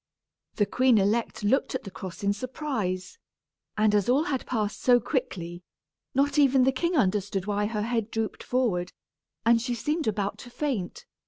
The 0.55 0.65
queen 0.65 0.97
elect 0.97 1.43
looked 1.43 1.75
at 1.75 1.83
the 1.83 1.91
cross 1.91 2.23
in 2.23 2.33
surprise, 2.33 3.19
and 3.77 3.93
as 3.93 4.09
all 4.09 4.23
had 4.23 4.47
passed 4.47 4.81
so 4.81 4.99
quickly, 4.99 5.61
not 6.15 6.39
even 6.39 6.63
the 6.63 6.71
king 6.71 6.95
understood 6.95 7.45
why 7.45 7.67
her 7.67 7.83
head 7.83 8.09
drooped 8.09 8.41
forward, 8.41 8.93
and 9.45 9.61
she 9.61 9.75
seemed 9.75 10.07
about 10.07 10.39
to 10.39 10.49
faint. 10.49 11.05